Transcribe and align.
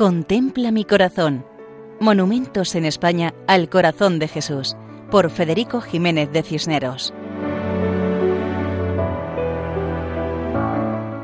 Contempla 0.00 0.70
mi 0.70 0.86
corazón. 0.86 1.44
Monumentos 2.00 2.74
en 2.74 2.86
España 2.86 3.34
al 3.46 3.68
corazón 3.68 4.18
de 4.18 4.28
Jesús, 4.28 4.74
por 5.10 5.30
Federico 5.30 5.82
Jiménez 5.82 6.32
de 6.32 6.42
Cisneros. 6.42 7.12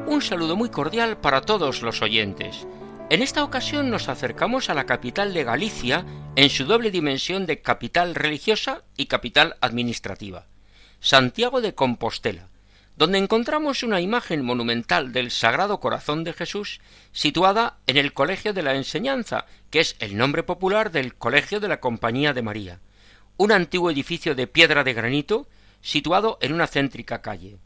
Un 0.07 0.20
saludo 0.20 0.57
muy 0.57 0.69
cordial 0.69 1.16
para 1.16 1.41
todos 1.41 1.80
los 1.80 2.02
oyentes. 2.02 2.66
En 3.09 3.23
esta 3.23 3.45
ocasión 3.45 3.89
nos 3.89 4.11
acercamos 4.11 4.69
a 4.69 4.75
la 4.75 4.84
capital 4.84 5.33
de 5.33 5.45
Galicia 5.45 6.05
en 6.34 6.51
su 6.51 6.66
doble 6.66 6.91
dimensión 6.91 7.47
de 7.47 7.62
capital 7.62 8.15
religiosa 8.15 8.83
y 8.95 9.06
capital 9.06 9.56
administrativa, 9.62 10.48
Santiago 11.01 11.62
de 11.62 11.74
Compostela, 11.74 12.51
donde 12.97 13.19
encontramos 13.19 13.83
una 13.83 14.01
imagen 14.01 14.45
monumental 14.45 15.12
del 15.12 15.30
Sagrado 15.30 15.80
Corazón 15.80 16.25
de 16.25 16.33
Jesús 16.33 16.80
situada 17.12 17.79
en 17.87 17.98
el 17.98 18.15
Colegio 18.15 18.55
de 18.55 18.62
la 18.62 18.75
Enseñanza, 18.75 19.45
que 19.70 19.80
es 19.80 19.97
el 19.98 20.16
nombre 20.16 20.43
popular 20.43 20.91
del 20.91 21.15
Colegio 21.15 21.61
de 21.61 21.69
la 21.69 21.80
Compañía 21.80 22.33
de 22.33 22.43
María, 22.43 22.80
un 23.37 23.53
antiguo 23.53 23.91
edificio 23.91 24.34
de 24.34 24.47
piedra 24.47 24.83
de 24.83 24.95
granito 24.95 25.47
situado 25.83 26.39
en 26.41 26.55
una 26.55 26.67
céntrica 26.67 27.20
calle. 27.20 27.59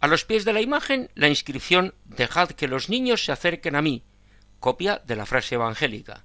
A 0.00 0.08
los 0.08 0.24
pies 0.24 0.44
de 0.44 0.52
la 0.52 0.60
imagen 0.60 1.08
la 1.14 1.28
inscripción 1.28 1.94
Dejad 2.04 2.50
que 2.50 2.68
los 2.68 2.88
niños 2.88 3.24
se 3.24 3.32
acerquen 3.32 3.76
a 3.76 3.82
mí, 3.82 4.02
copia 4.58 5.00
de 5.06 5.14
la 5.16 5.26
frase 5.26 5.54
evangélica. 5.54 6.24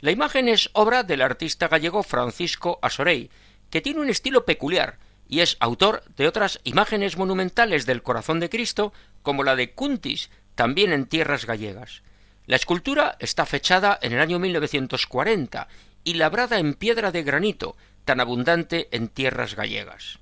La 0.00 0.10
imagen 0.10 0.48
es 0.48 0.68
obra 0.74 1.04
del 1.04 1.22
artista 1.22 1.68
gallego 1.68 2.02
Francisco 2.02 2.78
Asorey, 2.82 3.30
que 3.70 3.80
tiene 3.80 4.00
un 4.00 4.10
estilo 4.10 4.44
peculiar, 4.44 4.98
y 5.32 5.40
es 5.40 5.56
autor 5.60 6.04
de 6.18 6.28
otras 6.28 6.60
imágenes 6.62 7.16
monumentales 7.16 7.86
del 7.86 8.02
corazón 8.02 8.38
de 8.38 8.50
Cristo, 8.50 8.92
como 9.22 9.44
la 9.44 9.56
de 9.56 9.72
Cuntis, 9.72 10.28
también 10.54 10.92
en 10.92 11.06
tierras 11.06 11.46
gallegas. 11.46 12.02
La 12.44 12.56
escultura 12.56 13.16
está 13.18 13.46
fechada 13.46 13.98
en 14.02 14.12
el 14.12 14.20
año 14.20 14.38
1940 14.38 15.68
y 16.04 16.14
labrada 16.14 16.58
en 16.58 16.74
piedra 16.74 17.12
de 17.12 17.22
granito, 17.22 17.78
tan 18.04 18.20
abundante 18.20 18.88
en 18.92 19.08
tierras 19.08 19.56
gallegas. 19.56 20.18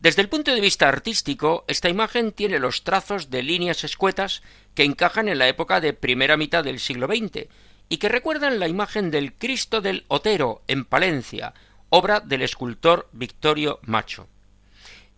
Desde 0.00 0.22
el 0.22 0.28
punto 0.28 0.52
de 0.52 0.60
vista 0.60 0.88
artístico, 0.88 1.64
esta 1.68 1.88
imagen 1.88 2.32
tiene 2.32 2.58
los 2.58 2.82
trazos 2.82 3.30
de 3.30 3.44
líneas 3.44 3.84
escuetas 3.84 4.42
que 4.74 4.82
encajan 4.82 5.28
en 5.28 5.38
la 5.38 5.46
época 5.46 5.80
de 5.80 5.92
primera 5.92 6.36
mitad 6.36 6.64
del 6.64 6.80
siglo 6.80 7.06
XX 7.06 7.46
y 7.88 7.98
que 7.98 8.08
recuerdan 8.08 8.58
la 8.58 8.66
imagen 8.66 9.12
del 9.12 9.32
Cristo 9.32 9.80
del 9.80 10.04
Otero 10.08 10.62
en 10.66 10.84
Palencia, 10.84 11.54
obra 11.96 12.18
del 12.18 12.42
escultor 12.42 13.08
Victorio 13.12 13.78
Macho. 13.84 14.26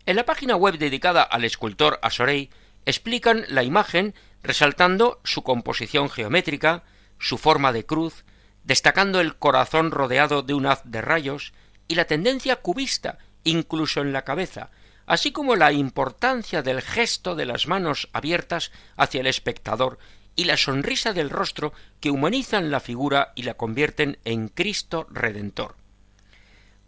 En 0.05 0.15
la 0.15 0.27
página 0.27 0.57
web 0.57 0.77
dedicada 0.77 1.23
al 1.23 1.47
escultor 1.47 1.99
Asorey 2.03 2.51
explican 2.85 3.47
la 3.49 3.63
imagen 3.63 4.15
resaltando 4.43 5.19
su 5.25 5.43
composición 5.43 6.11
geométrica, 6.11 6.85
su 7.19 7.39
forma 7.39 7.73
de 7.73 7.87
cruz, 7.87 8.27
destacando 8.63 9.21
el 9.21 9.37
corazón 9.37 9.91
rodeado 9.91 10.43
de 10.43 10.53
un 10.53 10.67
haz 10.67 10.83
de 10.85 11.01
rayos 11.01 11.55
y 11.89 11.95
la 11.95 12.05
tendencia 12.05 12.57
cubista 12.57 13.17
incluso 13.43 14.03
en 14.03 14.13
la 14.13 14.27
cabeza, 14.27 14.69
así 15.07 15.33
como 15.33 15.57
la 15.57 15.73
importancia 15.73 16.61
del 16.61 16.83
gesto 16.83 17.35
de 17.37 17.47
las 17.47 17.67
manos 17.69 18.11
abiertas 18.13 18.71
hacia 18.99 19.23
el 19.23 19.29
espectador 19.29 19.99
y 20.35 20.45
la 20.45 20.59
sonrisa 20.59 21.15
del 21.15 21.31
rostro 21.31 21.73
que 22.01 22.11
humanizan 22.11 22.71
la 22.71 22.81
figura 22.81 23.33
y 23.35 23.45
la 23.45 23.55
convierten 23.55 24.19
en 24.27 24.49
Cristo 24.49 25.07
Redentor. 25.09 25.86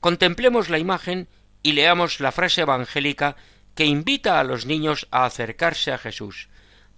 Contemplemos 0.00 0.68
la 0.68 0.78
imagen 0.78 1.28
y 1.62 1.72
leamos 1.72 2.20
la 2.20 2.32
frase 2.32 2.62
evangélica 2.62 3.36
que 3.74 3.84
invita 3.84 4.40
a 4.40 4.44
los 4.44 4.66
niños 4.66 5.06
a 5.10 5.24
acercarse 5.24 5.92
a 5.92 5.98
Jesús, 5.98 6.48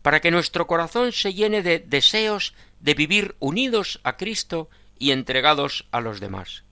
para 0.02 0.20
que 0.20 0.30
nuestro 0.30 0.66
corazón 0.66 1.12
se 1.12 1.34
llene 1.34 1.62
de 1.62 1.78
deseos 1.78 2.54
de 2.80 2.94
vivir 2.94 3.36
unidos 3.38 4.00
a 4.02 4.16
Cristo 4.16 4.70
y 4.98 5.12
entregados 5.12 5.86
a 5.90 6.00
los 6.00 6.20
demás. 6.20 6.64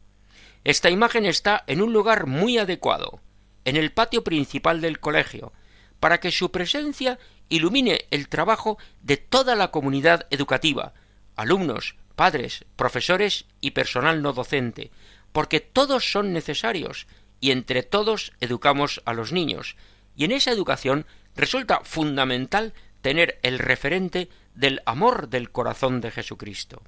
Esta 0.64 0.90
imagen 0.90 1.26
está 1.26 1.64
en 1.66 1.82
un 1.82 1.92
lugar 1.92 2.26
muy 2.26 2.58
adecuado, 2.58 3.20
en 3.64 3.76
el 3.76 3.92
patio 3.92 4.24
principal 4.24 4.80
del 4.80 5.00
colegio, 5.00 5.52
para 6.00 6.20
que 6.20 6.30
su 6.30 6.50
presencia 6.50 7.18
ilumine 7.48 8.06
el 8.10 8.28
trabajo 8.28 8.78
de 9.02 9.16
toda 9.16 9.56
la 9.56 9.70
comunidad 9.70 10.26
educativa, 10.30 10.94
alumnos, 11.36 11.96
padres, 12.16 12.64
profesores 12.76 13.46
y 13.60 13.72
personal 13.72 14.22
no 14.22 14.32
docente, 14.32 14.90
porque 15.38 15.60
todos 15.60 16.10
son 16.10 16.32
necesarios 16.32 17.06
y 17.38 17.52
entre 17.52 17.84
todos 17.84 18.32
educamos 18.40 19.00
a 19.04 19.12
los 19.12 19.30
niños, 19.30 19.76
y 20.16 20.24
en 20.24 20.32
esa 20.32 20.50
educación 20.50 21.06
resulta 21.36 21.82
fundamental 21.84 22.74
tener 23.02 23.38
el 23.44 23.60
referente 23.60 24.30
del 24.56 24.82
amor 24.84 25.28
del 25.28 25.52
corazón 25.52 26.00
de 26.00 26.10
Jesucristo. 26.10 26.82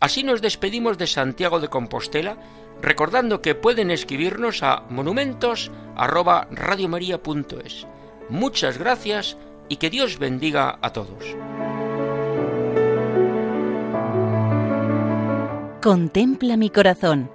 Así 0.00 0.22
nos 0.22 0.42
despedimos 0.42 0.98
de 0.98 1.06
Santiago 1.06 1.58
de 1.58 1.68
Compostela, 1.68 2.36
recordando 2.82 3.40
que 3.40 3.54
pueden 3.54 3.90
escribirnos 3.90 4.62
a 4.62 4.82
monumentos@radiomaria.es. 4.90 7.86
Muchas 8.28 8.76
gracias 8.76 9.38
y 9.70 9.76
que 9.76 9.88
Dios 9.88 10.18
bendiga 10.18 10.78
a 10.82 10.92
todos. 10.92 11.24
Contempla 15.80 16.58
mi 16.58 16.68
corazón 16.68 17.34